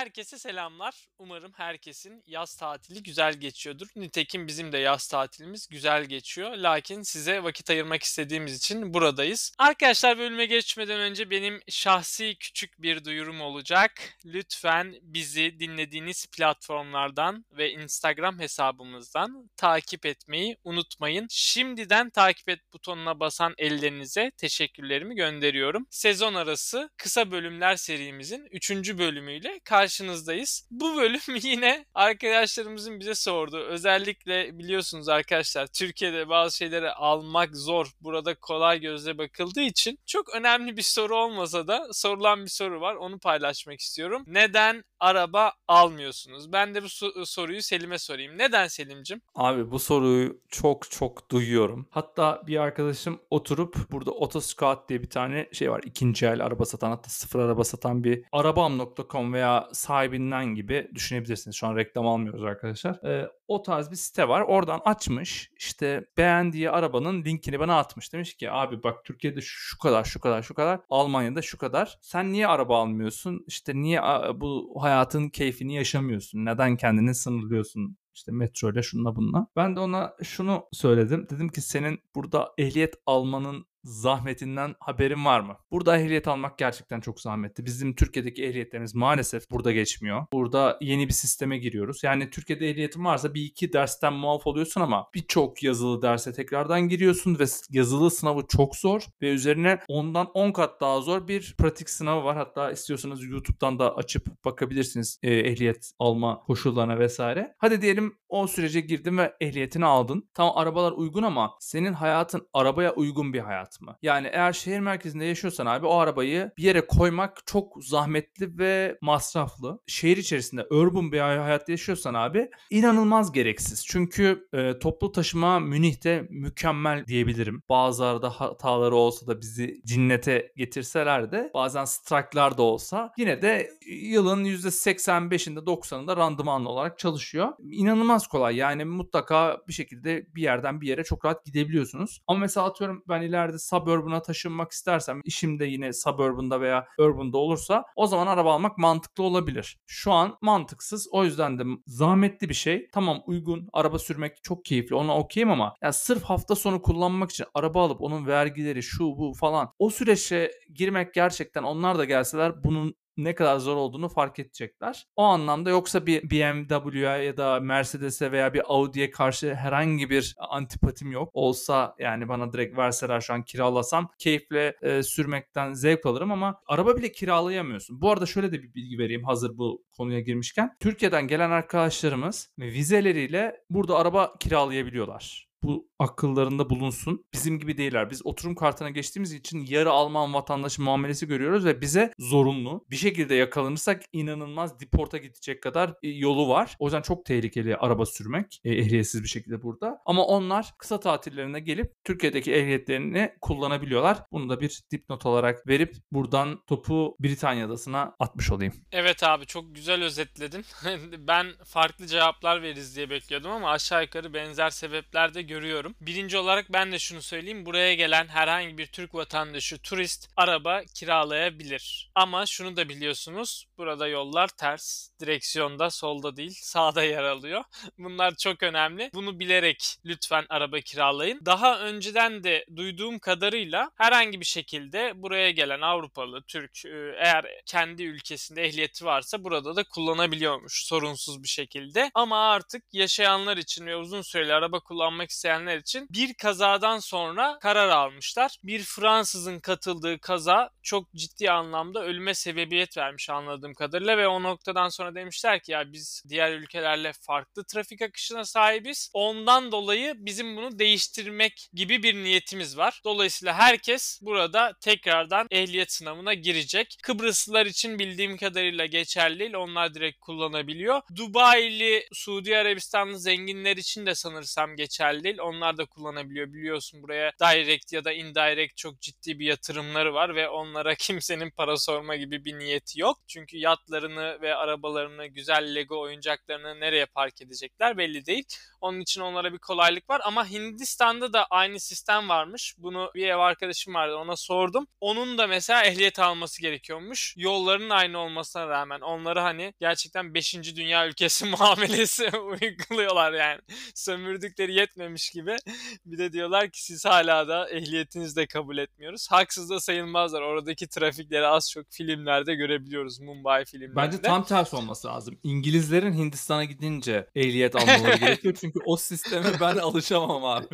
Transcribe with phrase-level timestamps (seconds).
[0.00, 1.08] Herkese selamlar.
[1.18, 3.86] Umarım herkesin yaz tatili güzel geçiyordur.
[3.96, 6.56] Nitekim bizim de yaz tatilimiz güzel geçiyor.
[6.56, 9.52] Lakin size vakit ayırmak istediğimiz için buradayız.
[9.58, 13.92] Arkadaşlar bölüme geçmeden önce benim şahsi küçük bir duyurum olacak.
[14.24, 21.26] Lütfen bizi dinlediğiniz platformlardan ve Instagram hesabımızdan takip etmeyi unutmayın.
[21.30, 25.86] Şimdiden takip et butonuna basan ellerinize teşekkürlerimi gönderiyorum.
[25.90, 28.70] Sezon arası kısa bölümler serimizin 3.
[28.98, 30.66] bölümüyle karşınızdayız.
[30.70, 33.64] Bu bölüm yine arkadaşlarımızın bize sorduğu.
[33.64, 37.86] Özellikle biliyorsunuz arkadaşlar Türkiye'de bazı şeyleri almak zor.
[38.00, 42.94] Burada kolay gözle bakıldığı için çok önemli bir soru olmasa da sorulan bir soru var.
[42.94, 44.24] Onu paylaşmak istiyorum.
[44.26, 46.52] Neden araba almıyorsunuz?
[46.52, 46.88] Ben de bu
[47.26, 48.38] soruyu Selim'e sorayım.
[48.38, 49.20] Neden Selim'cim?
[49.34, 51.86] Abi bu soruyu çok çok duyuyorum.
[51.90, 55.80] Hatta bir arkadaşım oturup burada Otoscout diye bir tane şey var.
[55.84, 61.56] ikinci el araba satan hatta sıfır araba satan bir arabam.com veya sahibinden gibi düşünebilirsiniz.
[61.56, 63.04] Şu an reklam almıyoruz arkadaşlar.
[63.04, 64.40] Ee, o tarz bir site var.
[64.40, 68.12] Oradan açmış işte beğendiği arabanın linkini bana atmış.
[68.12, 71.98] Demiş ki abi bak Türkiye'de şu kadar şu kadar şu kadar Almanya'da şu kadar.
[72.00, 73.44] Sen niye araba almıyorsun?
[73.46, 74.00] İşte niye
[74.34, 76.44] bu hayatın keyfini yaşamıyorsun?
[76.44, 77.96] Neden kendini sınırlıyorsun?
[78.14, 79.46] işte metro ile şununla bununla.
[79.56, 81.26] Ben de ona şunu söyledim.
[81.30, 85.56] Dedim ki senin burada ehliyet almanın zahmetinden haberin var mı?
[85.70, 87.66] Burada ehliyet almak gerçekten çok zahmetli.
[87.66, 90.26] Bizim Türkiye'deki ehliyetlerimiz maalesef burada geçmiyor.
[90.32, 92.04] Burada yeni bir sisteme giriyoruz.
[92.04, 97.38] Yani Türkiye'de ehliyetin varsa bir iki dersten muaf oluyorsun ama birçok yazılı derse tekrardan giriyorsun
[97.38, 102.24] ve yazılı sınavı çok zor ve üzerine ondan 10 kat daha zor bir pratik sınavı
[102.24, 102.36] var.
[102.36, 107.54] Hatta istiyorsanız YouTube'dan da açıp bakabilirsiniz e, ehliyet alma koşullarına vesaire.
[107.58, 110.28] Hadi diyelim o sürece girdin ve ehliyetini aldın.
[110.34, 113.96] Tamam arabalar uygun ama senin hayatın arabaya uygun bir hayat mı?
[114.02, 119.80] Yani eğer şehir merkezinde yaşıyorsan abi o arabayı bir yere koymak çok zahmetli ve masraflı.
[119.86, 123.86] Şehir içerisinde urban bir hayat yaşıyorsan abi inanılmaz gereksiz.
[123.86, 127.62] Çünkü e, toplu taşıma Münih'te mükemmel diyebilirim.
[127.68, 134.44] Bazılarda hataları olsa da bizi cinnete getirseler de bazen strike'lar da olsa yine de yılın
[134.44, 137.48] %85'inde 90'ında randımanlı olarak çalışıyor.
[137.70, 142.20] İnanılmaz kolay yani mutlaka bir şekilde bir yerden bir yere çok rahat gidebiliyorsunuz.
[142.26, 147.84] Ama mesela atıyorum ben ileride suburban'a taşınmak istersem işim de yine suburban'da veya urban'da olursa
[147.96, 149.78] o zaman araba almak mantıklı olabilir.
[149.86, 151.08] Şu an mantıksız.
[151.12, 152.88] O yüzden de zahmetli bir şey.
[152.92, 153.68] Tamam uygun.
[153.72, 154.94] Araba sürmek çok keyifli.
[154.94, 159.32] Ona okeyim ama ya sırf hafta sonu kullanmak için araba alıp onun vergileri şu bu
[159.40, 162.94] falan o süreçe girmek gerçekten onlar da gelseler bunun
[163.24, 165.06] ne kadar zor olduğunu fark edecekler.
[165.16, 171.12] O anlamda yoksa bir BMW'ye ya da Mercedes'e veya bir Audi'ye karşı herhangi bir antipatim
[171.12, 171.30] yok.
[171.32, 176.96] Olsa yani bana direkt verseler şu an kiralasam keyifle e, sürmekten zevk alırım ama araba
[176.96, 178.00] bile kiralayamıyorsun.
[178.00, 180.76] Bu arada şöyle de bir bilgi vereyim hazır bu konuya girmişken.
[180.80, 187.24] Türkiye'den gelen arkadaşlarımız vizeleriyle burada araba kiralayabiliyorlar bu akıllarında bulunsun.
[187.32, 188.10] Bizim gibi değiller.
[188.10, 192.84] Biz oturum kartına geçtiğimiz için yarı Alman vatandaşı muamelesi görüyoruz ve bize zorunlu.
[192.90, 196.76] Bir şekilde yakalanırsak inanılmaz deporta gidecek kadar e, yolu var.
[196.78, 199.98] O yüzden çok tehlikeli araba sürmek e, ehliyetsiz bir şekilde burada.
[200.06, 204.18] Ama onlar kısa tatillerine gelip Türkiye'deki ehliyetlerini kullanabiliyorlar.
[204.32, 208.74] Bunu da bir dipnot olarak verip buradan topu Britanya adasına atmış olayım.
[208.92, 210.64] Evet abi çok güzel özetledin.
[211.28, 215.94] ben farklı cevaplar veririz diye bekliyordum ama aşağı yukarı benzer sebepler de görüyorum.
[216.00, 217.66] Birinci olarak ben de şunu söyleyeyim.
[217.66, 222.10] Buraya gelen herhangi bir Türk vatandaşı turist araba kiralayabilir.
[222.14, 223.66] Ama şunu da biliyorsunuz.
[223.78, 225.08] Burada yollar ters.
[225.20, 227.64] Direksiyonda solda değil sağda yer alıyor.
[227.98, 229.10] Bunlar çok önemli.
[229.14, 231.40] Bunu bilerek lütfen araba kiralayın.
[231.46, 238.02] Daha önceden de duyduğum kadarıyla herhangi bir şekilde buraya gelen Avrupalı, Türk e, eğer kendi
[238.02, 242.10] ülkesinde ehliyeti varsa burada da kullanabiliyormuş sorunsuz bir şekilde.
[242.14, 247.88] Ama artık yaşayanlar için ve uzun süreli araba kullanmak isteyenler için bir kazadan sonra karar
[247.88, 248.56] almışlar.
[248.64, 254.88] Bir Fransızın katıldığı kaza çok ciddi anlamda ölüme sebebiyet vermiş anladığım kadarıyla ve o noktadan
[254.88, 259.10] sonra demişler ki ya biz diğer ülkelerle farklı trafik akışına sahibiz.
[259.14, 263.00] Ondan dolayı bizim bunu değiştirmek gibi bir niyetimiz var.
[263.04, 266.96] Dolayısıyla herkes burada tekrardan ehliyet sınavına girecek.
[267.02, 269.54] Kıbrıslılar için bildiğim kadarıyla geçerli değil.
[269.54, 271.00] Onlar direkt kullanabiliyor.
[271.16, 275.40] Dubai'li, Suudi Arabistanlı zenginler için de sanırsam geçerli değil.
[275.42, 276.52] Onlar da kullanabiliyor.
[276.52, 281.76] Biliyorsun buraya direct ya da indirect çok ciddi bir yatırımları var ve onlara kimsenin para
[281.76, 283.18] sorma gibi bir niyeti yok.
[283.28, 288.44] Çünkü yatlarını ve arabalarını, güzel Lego oyuncaklarını nereye park edecekler belli değil.
[288.80, 292.74] Onun için onlara bir kolaylık var ama Hindistan'da da aynı sistem varmış.
[292.78, 294.86] Bunu bir ev arkadaşım vardı ona sordum.
[295.00, 297.34] Onun da mesela ehliyet alması gerekiyormuş.
[297.36, 300.54] Yolların aynı olmasına rağmen onları hani gerçekten 5.
[300.76, 303.60] dünya ülkesi muamelesi uyguluyorlar yani.
[303.94, 305.56] Sömürdükleri yetmemiş gibi.
[306.06, 309.26] Bir de diyorlar ki siz hala da ehliyetinizi de kabul etmiyoruz.
[309.30, 310.42] Haksız da sayılmazlar.
[310.42, 313.20] Oradaki trafikleri az çok filmlerde görebiliyoruz.
[313.20, 313.96] Mumbai filmlerinde.
[313.96, 315.38] Bence tam tersi olması lazım.
[315.42, 318.54] İngilizlerin Hindistan'a gidince ehliyet almaları gerekiyor.
[318.60, 320.66] Çünkü o sisteme ben alışamam abi.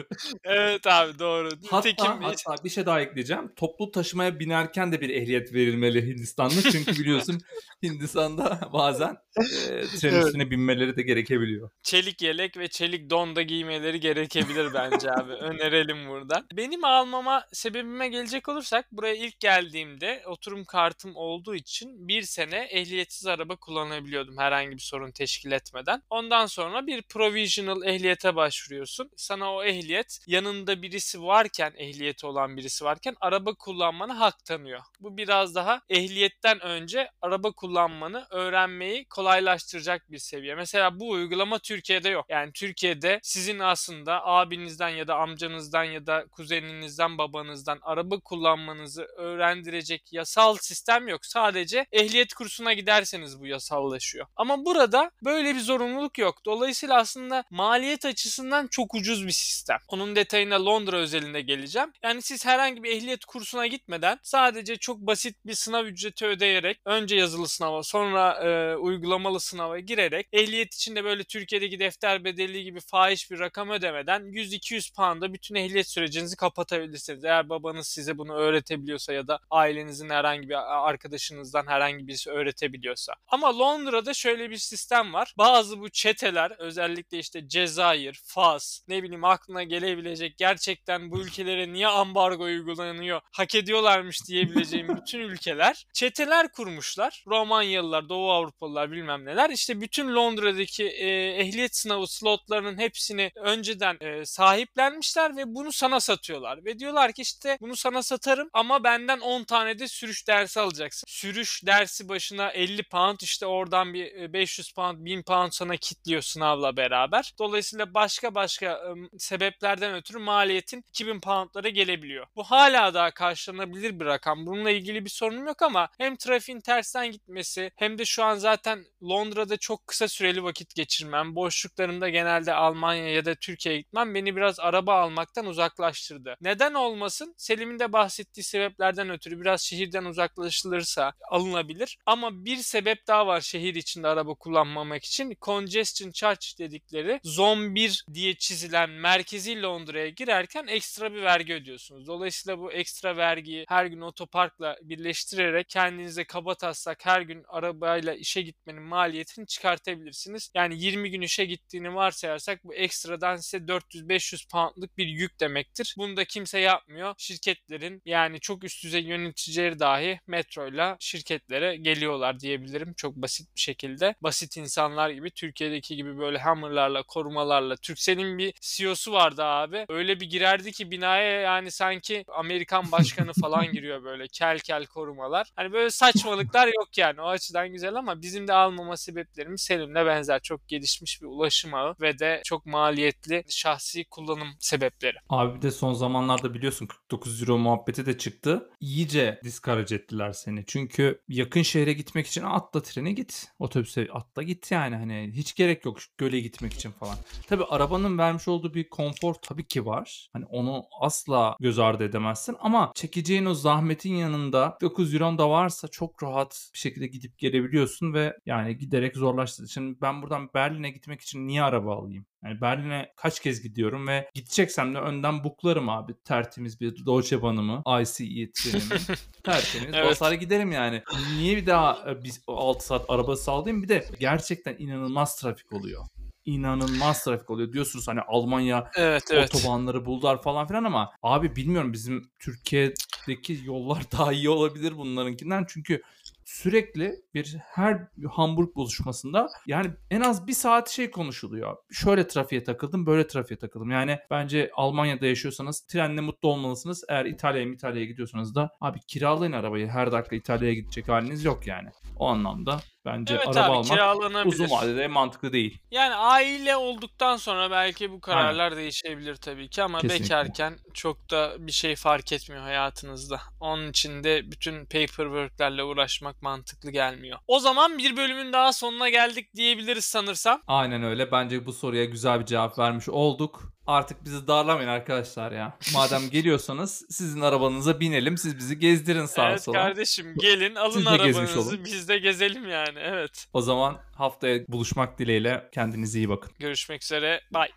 [0.45, 1.49] evet abi doğru.
[1.71, 3.53] Hatta, Nitekim hatta bir şey daha ekleyeceğim.
[3.57, 6.71] Toplu taşımaya binerken de bir ehliyet verilmeli Hindistan'da.
[6.73, 7.41] Çünkü biliyorsun
[7.83, 9.43] Hindistan'da bazen e,
[9.87, 10.27] tren Evet.
[10.27, 11.71] üstüne binmeleri de gerekebiliyor.
[11.83, 14.01] çelik yelek ve çelik don da giymeleri
[14.37, 15.33] gerekebilir bence abi.
[15.41, 16.47] Önerelim buradan.
[16.53, 23.27] Benim almama sebebime gelecek olursak buraya ilk geldiğimde oturum kartım olduğu için bir sene ehliyetsiz
[23.27, 26.03] araba kullanabiliyordum herhangi bir sorun teşkil etmeden.
[26.11, 29.11] Ondan sonra bir provisional ehliyete başvuruyorsun.
[29.17, 34.81] Sana o ehliyet yanında birisi varken ehliyeti olan birisi varken araba kullanmana hak tanıyor.
[35.01, 40.55] Bu biraz daha ehliyetten önce araba kullanmanı öğrenmeyi kolaylaştıracak bir seviye.
[40.55, 42.27] Mesela bu uygulama Türkiye'de yok.
[42.29, 50.13] Yani Türkiye'de sizin aslında abinizden ya da amcanızdan ya da kuzeninizden babanızdan araba kullanmanızı öğrendirecek
[50.13, 51.27] yasal sistem yok.
[51.27, 54.27] Sadece ehliyet kursuna giderseniz bu yasallaşıyor.
[54.37, 56.45] Ama burada böyle bir zorunluluk yok.
[56.45, 59.79] Dolayısıyla aslında maliyet açısından çok ucuz bir sistem.
[59.89, 61.93] Onun detayına Londra özelinde geleceğim.
[62.03, 67.17] Yani siz herhangi bir ehliyet kursuna gitmeden sadece çok basit bir sınav ücreti ödeyerek önce
[67.17, 73.31] yazılı sınava sonra e, uygulamalı sınava girerek ehliyet içinde böyle Türkiye'deki defter bedeli gibi fahiş
[73.31, 77.25] bir rakam ödemeden 100-200 pound'a bütün ehliyet sürecinizi kapatabilirsiniz.
[77.25, 83.15] Eğer babanız size bunu öğretebiliyorsa ya da ailenizin herhangi bir arkadaşınızdan herhangi birisi öğretebiliyorsa.
[83.29, 85.35] Ama Londra'da şöyle bir sistem var.
[85.39, 91.87] Bazı bu çeteler özellikle işte Cezayir, Fas, ne bileyim aklına gelebilecek gerçekten bu ülkelere niye
[91.87, 97.25] ambargo uygulanıyor, hak ediyorlarmış diyebileceğim bütün ülkeler çeteler kurmuşlar.
[97.27, 99.51] Romanyalılar, Doğu Avrupalılar bilmem neler.
[99.51, 101.09] İşte bütün Londra'daki e,
[101.41, 106.65] ehliyet sınavı slotlarının hepsini önceden e, sahiplenmişler ve bunu sana satıyorlar.
[106.65, 111.05] Ve diyorlar ki işte bunu sana satarım ama benden 10 tane de sürüş dersi alacaksın.
[111.09, 116.23] Sürüş dersi başına 50 pound işte oradan bir e, 500 pound 1000 pound sana kitliyor
[116.23, 117.35] sınavla beraber.
[117.39, 122.27] Dolayısıyla başka başka e, sebeplerden ötürü maliyetin 2000 poundlara gelebiliyor.
[122.37, 124.47] Bu hala daha karşılanabilir bir rakam.
[124.47, 128.85] Bununla ilgili bir sorunum yok ama hem trafiğin tersten gitmesi hem de şu an zaten
[129.03, 131.35] Londra'da çok kısa süreli vakit geçirmem.
[131.35, 136.37] Boşluklarımda genelde Almanya ya da Türkiye'ye gitmem beni biraz araba almaktan uzaklaştırdı.
[136.41, 137.35] Neden olmasın?
[137.37, 141.99] Selim'in de bahsettiği sebeplerden ötürü biraz şehirden uzaklaşılırsa alınabilir.
[142.07, 145.37] Ama bir sebep daha var şehir içinde araba kullanmamak için.
[145.43, 152.07] Congestion charge dedikleri zon 1 diye çizilen merkezi Londra'ya girerken ekstra bir vergi ödüyorsunuz.
[152.07, 158.43] Dolayısıyla bu ekstra vergiyi her gün otoparkla birleştirerek kendinize kaba taslak her gün arabayla işe
[158.43, 160.51] gitmenin maliyetini çıkartabilirsiniz.
[160.55, 165.95] Yani 20 gün işe gittiğini varsayarsak bu ekstradan size 400-500 poundlık bir yük demektir.
[165.99, 167.15] Bunu da kimse yapmıyor.
[167.19, 172.95] Şirketlerin yani çok üst düzey yöneticileri dahi metroyla şirketlere geliyorlar diyebilirim.
[172.95, 174.15] Çok basit bir şekilde.
[174.23, 177.77] Basit insanlar gibi Türkiye'deki gibi böyle hammerlarla, korumalarla.
[177.77, 179.87] Türkcell'in bir CEO'su vardı abi.
[179.89, 185.51] Öyle bir girerdi ki binaya yani sanki Amerikan başkanı falan giriyor böyle kel kel korumalar.
[185.57, 187.21] Hani böyle saçmalıklar yok yani.
[187.21, 190.41] O açıdan güzel ama bizim de almama sebeplerimiz Selim'le benzer.
[190.43, 195.17] Çok gelişmiş bir ulaşım ağı ve de çok maliyetli şahsi kullanım sebepleri.
[195.29, 198.71] Abi bir de son zamanlarda biliyorsun 49 euro muhabbeti de çıktı.
[198.81, 200.65] İyice discourage ettiler seni.
[200.67, 203.49] Çünkü yakın şehre gitmek için atla trene git.
[203.59, 204.97] Otobüse atla git yani.
[204.97, 207.17] Hani hiç gerek yok göle gitmek için falan.
[207.47, 210.29] Tabi arabanın vermiş olduğu bir konfor tabii ki var.
[210.33, 215.89] Hani onu asla göz ardı edemezsin ama çekeceğin o zahmetin yanında 9 euro da varsa
[215.89, 219.69] çok rahat bir şekilde gidip gelebiliyorsun ve yani giderek zorlaştı.
[219.69, 222.27] Şimdi ben buradan Berlin'e gitmek için niye araba alayım?
[222.45, 226.15] Yani Berlin'e kaç kez gidiyorum ve gideceksem de önden buklarım abi.
[226.25, 229.01] Tertemiz bir Deutsche Bahn'ımı, ICE trenimi.
[229.45, 230.11] Tertemiz Evet.
[230.11, 231.03] basar giderim yani.
[231.37, 233.83] Niye bir daha e, biz 6 saat araba sallayayım?
[233.83, 236.05] Bir de gerçekten inanılmaz trafik oluyor.
[236.45, 237.73] İnanılmaz trafik oluyor.
[237.73, 239.55] Diyorsunuz hani Almanya Evet evet.
[239.55, 246.03] otobanları buldular falan filan ama abi bilmiyorum bizim Türkiye'deki yollar daha iyi olabilir bunlarınkinden çünkü
[246.47, 251.77] sürekli bir her Hamburg buluşmasında yani en az bir saat şey konuşuluyor.
[251.91, 253.91] Şöyle trafiğe takıldım, böyle trafiğe takıldım.
[253.91, 257.05] Yani bence Almanya'da yaşıyorsanız trenle mutlu olmalısınız.
[257.09, 259.89] Eğer İtalya'ya İtalya'ya gidiyorsanız da abi kiralayın arabayı.
[259.89, 261.89] Her dakika İtalya'ya gidecek haliniz yok yani.
[262.19, 265.79] O anlamda bence Evet araba abi almak uzun vadede mantıklı değil.
[265.91, 270.25] Yani aile olduktan sonra belki bu kararlar değişebilir tabii ki ama Kesinlikle.
[270.25, 273.41] bekarken çok da bir şey fark etmiyor hayatınızda.
[273.61, 277.39] Onun için de bütün paperwork'lerle uğraşmak mantıklı gelmiyor.
[277.47, 280.63] O zaman bir bölümün daha sonuna geldik diyebiliriz sanırsam.
[280.67, 281.33] Aynen öyle.
[281.33, 283.76] Bence bu soruya güzel bir cevap vermiş olduk.
[283.87, 285.77] Artık bizi darlamayın arkadaşlar ya.
[285.95, 288.39] Madem geliyorsanız sizin arabanıza binelim.
[288.39, 289.77] Siz bizi gezdirin sağa evet sola.
[289.79, 293.47] kardeşim gelin alın Siz arabanızı biz de gezelim yani evet.
[293.53, 296.53] O zaman haftaya buluşmak dileğiyle kendinize iyi bakın.
[296.59, 297.73] Görüşmek üzere bye.